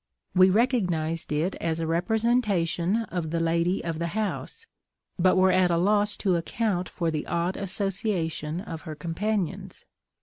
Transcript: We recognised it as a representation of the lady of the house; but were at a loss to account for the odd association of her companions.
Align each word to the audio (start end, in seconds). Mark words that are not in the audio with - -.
We 0.33 0.49
recognised 0.49 1.31
it 1.31 1.53
as 1.61 1.79
a 1.79 1.85
representation 1.85 3.03
of 3.09 3.29
the 3.29 3.39
lady 3.39 3.83
of 3.83 3.99
the 3.99 4.07
house; 4.17 4.65
but 5.19 5.37
were 5.37 5.51
at 5.51 5.69
a 5.69 5.77
loss 5.77 6.17
to 6.25 6.37
account 6.37 6.89
for 6.89 7.11
the 7.11 7.27
odd 7.27 7.55
association 7.55 8.61
of 8.61 8.81
her 8.81 8.95
companions. 8.95 9.85